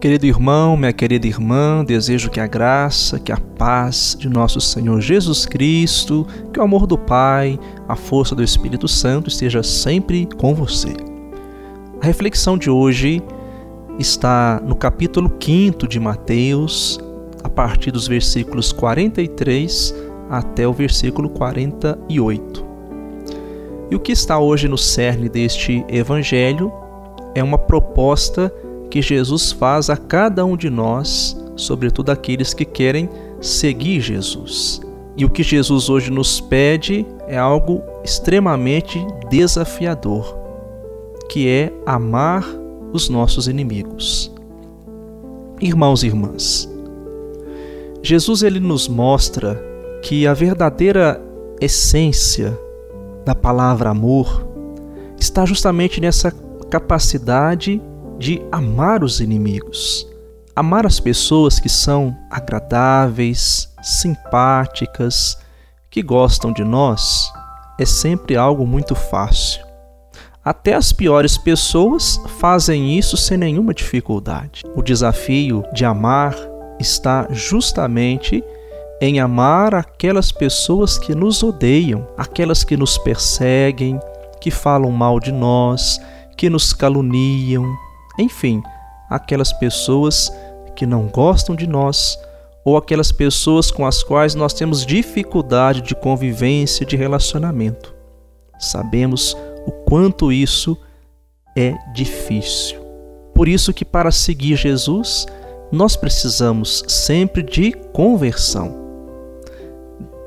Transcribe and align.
Querido 0.00 0.26
irmão, 0.26 0.76
minha 0.76 0.92
querida 0.92 1.26
irmã, 1.26 1.84
desejo 1.84 2.30
que 2.30 2.38
a 2.38 2.46
graça, 2.46 3.18
que 3.18 3.32
a 3.32 3.36
paz 3.36 4.16
de 4.16 4.28
nosso 4.28 4.60
Senhor 4.60 5.00
Jesus 5.00 5.44
Cristo, 5.44 6.24
que 6.52 6.60
o 6.60 6.62
amor 6.62 6.86
do 6.86 6.96
Pai, 6.96 7.58
a 7.88 7.96
força 7.96 8.32
do 8.32 8.44
Espírito 8.44 8.86
Santo 8.86 9.28
esteja 9.28 9.60
sempre 9.60 10.28
com 10.36 10.54
você. 10.54 10.94
A 12.00 12.06
reflexão 12.06 12.56
de 12.56 12.70
hoje 12.70 13.20
está 13.98 14.62
no 14.64 14.76
capítulo 14.76 15.36
5 15.42 15.88
de 15.88 15.98
Mateus, 15.98 17.00
a 17.42 17.48
partir 17.48 17.90
dos 17.90 18.06
versículos 18.06 18.70
43 18.70 19.92
até 20.30 20.68
o 20.68 20.72
versículo 20.72 21.28
48. 21.28 22.64
E 23.90 23.96
o 23.96 23.98
que 23.98 24.12
está 24.12 24.38
hoje 24.38 24.68
no 24.68 24.78
cerne 24.78 25.28
deste 25.28 25.84
evangelho 25.88 26.72
é 27.34 27.42
uma 27.42 27.58
proposta 27.58 28.52
que 28.90 29.02
Jesus 29.02 29.52
faz 29.52 29.90
a 29.90 29.96
cada 29.96 30.44
um 30.44 30.56
de 30.56 30.70
nós, 30.70 31.36
sobretudo 31.56 32.10
aqueles 32.10 32.54
que 32.54 32.64
querem 32.64 33.08
seguir 33.40 34.00
Jesus. 34.00 34.80
E 35.16 35.24
o 35.24 35.30
que 35.30 35.42
Jesus 35.42 35.90
hoje 35.90 36.10
nos 36.10 36.40
pede 36.40 37.04
é 37.26 37.36
algo 37.36 37.82
extremamente 38.04 39.04
desafiador, 39.28 40.36
que 41.28 41.48
é 41.48 41.72
amar 41.84 42.44
os 42.92 43.08
nossos 43.08 43.48
inimigos. 43.48 44.32
Irmãos 45.60 46.04
e 46.04 46.06
irmãs, 46.06 46.68
Jesus 48.02 48.42
ele 48.42 48.60
nos 48.60 48.86
mostra 48.86 49.60
que 50.02 50.26
a 50.26 50.32
verdadeira 50.32 51.20
essência 51.60 52.56
da 53.24 53.34
palavra 53.34 53.90
amor 53.90 54.46
está 55.18 55.44
justamente 55.44 56.00
nessa 56.00 56.32
capacidade 56.70 57.82
de 58.18 58.42
amar 58.50 59.04
os 59.04 59.20
inimigos. 59.20 60.06
Amar 60.54 60.84
as 60.84 60.98
pessoas 60.98 61.60
que 61.60 61.68
são 61.68 62.16
agradáveis, 62.30 63.72
simpáticas, 63.80 65.38
que 65.88 66.02
gostam 66.02 66.52
de 66.52 66.64
nós, 66.64 67.32
é 67.78 67.84
sempre 67.84 68.36
algo 68.36 68.66
muito 68.66 68.94
fácil. 68.94 69.64
Até 70.44 70.74
as 70.74 70.92
piores 70.92 71.38
pessoas 71.38 72.20
fazem 72.38 72.98
isso 72.98 73.16
sem 73.16 73.38
nenhuma 73.38 73.72
dificuldade. 73.72 74.64
O 74.74 74.82
desafio 74.82 75.62
de 75.72 75.84
amar 75.84 76.34
está 76.80 77.28
justamente 77.30 78.42
em 79.00 79.20
amar 79.20 79.74
aquelas 79.74 80.32
pessoas 80.32 80.98
que 80.98 81.14
nos 81.14 81.42
odeiam, 81.42 82.08
aquelas 82.16 82.64
que 82.64 82.76
nos 82.76 82.98
perseguem, 82.98 84.00
que 84.40 84.50
falam 84.50 84.90
mal 84.90 85.20
de 85.20 85.30
nós, 85.30 86.00
que 86.36 86.50
nos 86.50 86.72
caluniam, 86.72 87.64
enfim, 88.18 88.62
aquelas 89.08 89.52
pessoas 89.52 90.30
que 90.74 90.84
não 90.84 91.06
gostam 91.06 91.54
de 91.54 91.66
nós 91.66 92.18
ou 92.64 92.76
aquelas 92.76 93.10
pessoas 93.10 93.70
com 93.70 93.86
as 93.86 94.02
quais 94.02 94.34
nós 94.34 94.52
temos 94.52 94.84
dificuldade 94.84 95.80
de 95.80 95.94
convivência, 95.94 96.84
de 96.84 96.96
relacionamento. 96.96 97.94
Sabemos 98.58 99.36
o 99.66 99.70
quanto 99.70 100.30
isso 100.30 100.76
é 101.56 101.74
difícil. 101.94 102.78
Por 103.34 103.48
isso 103.48 103.72
que 103.72 103.84
para 103.84 104.10
seguir 104.10 104.56
Jesus, 104.56 105.26
nós 105.70 105.96
precisamos 105.96 106.84
sempre 106.88 107.42
de 107.42 107.72
conversão. 107.92 108.76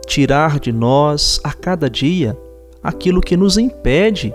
Tirar 0.08 0.60
de 0.60 0.72
nós 0.72 1.40
a 1.44 1.54
cada 1.54 1.90
dia 1.90 2.38
aquilo 2.82 3.22
que 3.22 3.38
nos 3.38 3.58
impede 3.58 4.34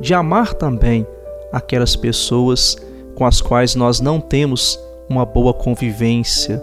de 0.00 0.14
amar 0.14 0.54
também 0.54 1.06
aquelas 1.52 1.96
pessoas 1.96 2.76
com 3.20 3.26
as 3.26 3.42
quais 3.42 3.74
nós 3.74 4.00
não 4.00 4.18
temos 4.18 4.80
uma 5.06 5.26
boa 5.26 5.52
convivência 5.52 6.58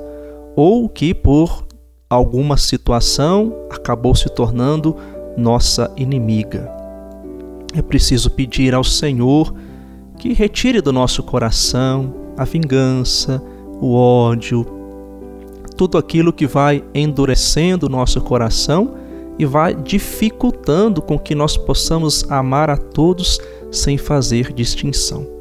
ou 0.55 0.89
que 0.89 1.13
por 1.13 1.67
alguma 2.09 2.57
situação 2.57 3.53
acabou 3.69 4.15
se 4.15 4.27
tornando 4.27 4.95
nossa 5.37 5.93
inimiga. 5.95 6.67
É 7.75 7.81
preciso 7.83 8.31
pedir 8.31 8.73
ao 8.73 8.83
Senhor 8.83 9.53
que 10.17 10.33
retire 10.33 10.81
do 10.81 10.91
nosso 10.91 11.21
coração 11.21 12.11
a 12.35 12.43
vingança, 12.43 13.39
o 13.79 13.93
ódio, 13.93 14.65
tudo 15.77 15.95
aquilo 15.95 16.33
que 16.33 16.47
vai 16.47 16.83
endurecendo 16.91 17.85
o 17.85 17.89
nosso 17.89 18.19
coração 18.19 18.95
e 19.37 19.45
vai 19.45 19.75
dificultando 19.75 21.03
com 21.03 21.19
que 21.19 21.35
nós 21.35 21.55
possamos 21.55 22.25
amar 22.31 22.67
a 22.71 22.77
todos 22.77 23.39
sem 23.71 23.95
fazer 23.95 24.51
distinção. 24.51 25.36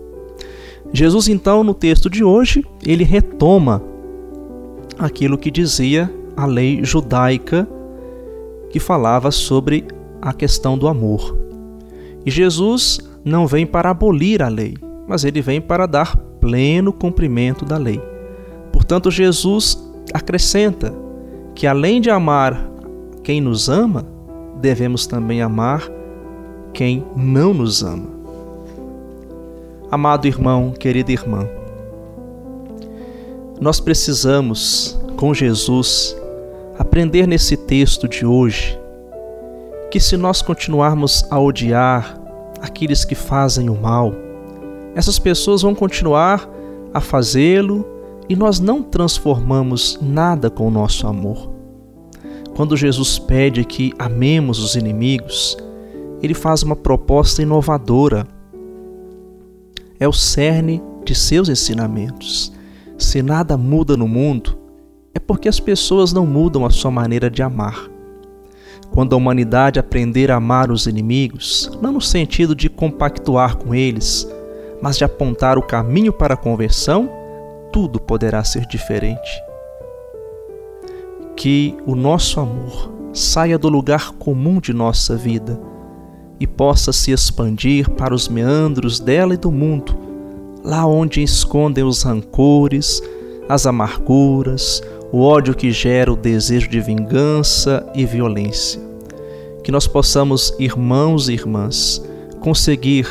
Jesus, 0.92 1.28
então, 1.28 1.62
no 1.62 1.74
texto 1.74 2.08
de 2.08 2.24
hoje, 2.24 2.64
ele 2.84 3.04
retoma 3.04 3.82
aquilo 4.98 5.36
que 5.36 5.50
dizia 5.50 6.12
a 6.36 6.46
lei 6.46 6.84
judaica 6.84 7.68
que 8.70 8.80
falava 8.80 9.30
sobre 9.30 9.84
a 10.20 10.32
questão 10.32 10.76
do 10.76 10.88
amor. 10.88 11.36
E 12.24 12.30
Jesus 12.30 13.00
não 13.24 13.46
vem 13.46 13.66
para 13.66 13.90
abolir 13.90 14.42
a 14.42 14.48
lei, 14.48 14.76
mas 15.06 15.24
ele 15.24 15.40
vem 15.40 15.60
para 15.60 15.86
dar 15.86 16.16
pleno 16.16 16.92
cumprimento 16.92 17.64
da 17.64 17.76
lei. 17.76 18.00
Portanto, 18.72 19.10
Jesus 19.10 19.82
acrescenta 20.12 20.94
que 21.54 21.66
além 21.66 22.00
de 22.00 22.10
amar 22.10 22.70
quem 23.22 23.40
nos 23.40 23.68
ama, 23.68 24.06
devemos 24.60 25.06
também 25.06 25.40
amar 25.40 25.88
quem 26.72 27.04
não 27.16 27.54
nos 27.54 27.82
ama. 27.82 28.15
Amado 29.88 30.26
irmão, 30.26 30.72
querida 30.72 31.12
irmã, 31.12 31.48
nós 33.60 33.78
precisamos, 33.78 34.98
com 35.16 35.32
Jesus, 35.32 36.16
aprender 36.76 37.26
nesse 37.28 37.56
texto 37.56 38.08
de 38.08 38.26
hoje 38.26 38.76
que 39.88 40.00
se 40.00 40.16
nós 40.16 40.42
continuarmos 40.42 41.24
a 41.30 41.38
odiar 41.38 42.20
aqueles 42.60 43.04
que 43.04 43.14
fazem 43.14 43.70
o 43.70 43.80
mal, 43.80 44.12
essas 44.96 45.20
pessoas 45.20 45.62
vão 45.62 45.72
continuar 45.72 46.50
a 46.92 47.00
fazê-lo 47.00 47.86
e 48.28 48.34
nós 48.34 48.58
não 48.58 48.82
transformamos 48.82 50.00
nada 50.02 50.50
com 50.50 50.66
o 50.66 50.70
nosso 50.70 51.06
amor. 51.06 51.48
Quando 52.56 52.76
Jesus 52.76 53.20
pede 53.20 53.64
que 53.64 53.92
amemos 54.00 54.58
os 54.58 54.74
inimigos, 54.74 55.56
ele 56.20 56.34
faz 56.34 56.64
uma 56.64 56.74
proposta 56.74 57.40
inovadora 57.40 58.26
é 59.98 60.06
o 60.06 60.12
cerne 60.12 60.82
de 61.04 61.14
seus 61.14 61.48
ensinamentos. 61.48 62.52
Se 62.98 63.22
nada 63.22 63.56
muda 63.56 63.96
no 63.96 64.08
mundo, 64.08 64.58
é 65.14 65.18
porque 65.18 65.48
as 65.48 65.60
pessoas 65.60 66.12
não 66.12 66.26
mudam 66.26 66.64
a 66.64 66.70
sua 66.70 66.90
maneira 66.90 67.30
de 67.30 67.42
amar. 67.42 67.88
Quando 68.90 69.14
a 69.14 69.16
humanidade 69.16 69.78
aprender 69.78 70.30
a 70.30 70.36
amar 70.36 70.70
os 70.70 70.86
inimigos, 70.86 71.70
não 71.82 71.92
no 71.92 72.00
sentido 72.00 72.54
de 72.54 72.68
compactuar 72.68 73.56
com 73.56 73.74
eles, 73.74 74.26
mas 74.80 74.96
de 74.96 75.04
apontar 75.04 75.58
o 75.58 75.62
caminho 75.62 76.12
para 76.12 76.34
a 76.34 76.36
conversão, 76.36 77.10
tudo 77.72 78.00
poderá 78.00 78.42
ser 78.44 78.66
diferente. 78.66 79.42
Que 81.36 81.76
o 81.84 81.94
nosso 81.94 82.40
amor 82.40 82.92
saia 83.12 83.58
do 83.58 83.68
lugar 83.68 84.12
comum 84.12 84.60
de 84.60 84.72
nossa 84.72 85.16
vida 85.16 85.58
e 86.38 86.46
possa 86.46 86.92
se 86.92 87.10
expandir 87.10 87.88
para 87.90 88.14
os 88.14 88.28
meandros 88.28 89.00
dela 89.00 89.34
e 89.34 89.36
do 89.36 89.50
mundo, 89.50 89.96
lá 90.62 90.86
onde 90.86 91.22
escondem 91.22 91.84
os 91.84 92.02
rancores, 92.02 93.02
as 93.48 93.66
amarguras, 93.66 94.82
o 95.12 95.22
ódio 95.22 95.54
que 95.54 95.70
gera 95.70 96.12
o 96.12 96.16
desejo 96.16 96.68
de 96.68 96.80
vingança 96.80 97.86
e 97.94 98.04
violência. 98.04 98.80
Que 99.62 99.72
nós 99.72 99.86
possamos, 99.86 100.54
irmãos 100.58 101.28
e 101.28 101.32
irmãs, 101.32 102.02
conseguir 102.40 103.06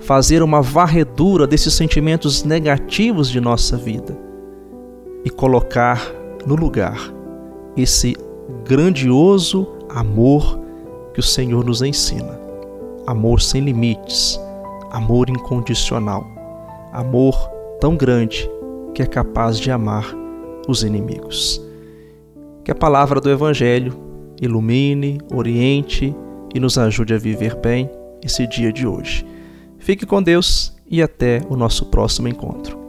fazer 0.00 0.42
uma 0.42 0.60
varredura 0.60 1.46
desses 1.46 1.74
sentimentos 1.74 2.44
negativos 2.44 3.30
de 3.30 3.40
nossa 3.40 3.76
vida 3.76 4.16
e 5.24 5.30
colocar 5.30 6.12
no 6.46 6.54
lugar 6.54 7.12
esse 7.76 8.14
grandioso 8.66 9.66
amor 9.88 10.60
que 11.14 11.20
o 11.20 11.22
Senhor 11.22 11.64
nos 11.64 11.80
ensina 11.80 12.43
amor 13.06 13.40
sem 13.40 13.60
limites, 13.62 14.38
amor 14.90 15.28
incondicional, 15.28 16.26
amor 16.92 17.34
tão 17.80 17.96
grande 17.96 18.48
que 18.94 19.02
é 19.02 19.06
capaz 19.06 19.58
de 19.58 19.70
amar 19.70 20.06
os 20.68 20.82
inimigos. 20.82 21.60
Que 22.64 22.70
a 22.70 22.74
palavra 22.74 23.20
do 23.20 23.30
Evangelho 23.30 23.94
ilumine, 24.40 25.18
oriente 25.32 26.14
e 26.54 26.60
nos 26.60 26.78
ajude 26.78 27.14
a 27.14 27.18
viver 27.18 27.56
bem 27.56 27.90
esse 28.22 28.46
dia 28.46 28.72
de 28.72 28.86
hoje. 28.86 29.26
Fique 29.78 30.06
com 30.06 30.22
Deus 30.22 30.74
e 30.88 31.02
até 31.02 31.42
o 31.48 31.56
nosso 31.56 31.86
próximo 31.86 32.28
encontro. 32.28 32.83